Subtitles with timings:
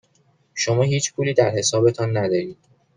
[0.53, 2.57] شما هیچ پولی در حسابتان ندارید.